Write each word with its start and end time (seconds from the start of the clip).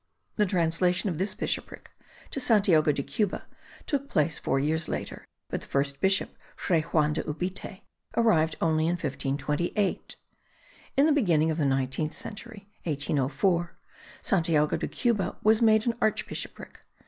The 0.35 0.47
translation 0.47 1.11
of 1.11 1.19
this 1.19 1.35
bishopric 1.35 1.91
to 2.31 2.39
Santiago 2.39 2.91
de 2.91 3.03
Cuba, 3.03 3.45
took 3.85 4.09
place 4.09 4.39
four 4.39 4.57
years 4.57 4.89
later; 4.89 5.27
but 5.47 5.61
the 5.61 5.67
first 5.67 6.01
bishop, 6.01 6.35
Fray 6.55 6.81
Juan 6.81 7.13
de 7.13 7.21
Ubite, 7.23 7.81
arrived 8.17 8.55
only 8.61 8.85
in 8.85 8.93
1528. 8.93 10.15
In 10.97 11.05
the 11.05 11.11
beginning 11.11 11.51
of 11.51 11.59
the 11.59 11.65
nineteenth 11.65 12.13
century 12.13 12.67
(1804), 12.85 13.77
Santiago 14.23 14.75
de 14.75 14.87
Cuba 14.87 15.37
was 15.43 15.61
made 15.61 15.85
an 15.85 15.93
archbishopric. 16.01 16.79